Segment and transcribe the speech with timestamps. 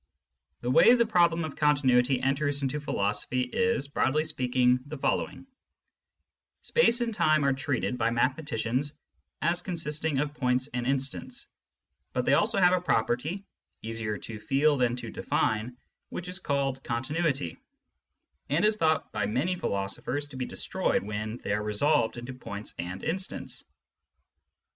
[0.61, 5.45] The way the problem of con tinuity enters into philosophy is, broadly speaking, the following:
[6.63, 8.93] Space and time are treated by mathematicians
[9.43, 11.45] as consisting of points and instants,
[12.13, 13.45] but they also have a property,
[13.83, 15.77] easier to feel than to define,
[16.09, 17.59] which is called continuity,
[18.49, 22.73] and is thought by many philosophers to be destroyed when they are resolved into points
[22.79, 23.63] and instants.